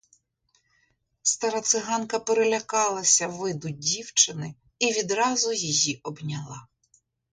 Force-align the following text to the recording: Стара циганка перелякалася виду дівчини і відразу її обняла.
Стара 1.31 1.61
циганка 1.71 2.19
перелякалася 2.29 3.27
виду 3.27 3.69
дівчини 3.69 4.53
і 4.79 4.85
відразу 4.93 5.53
її 5.53 5.99
обняла. 6.03 6.67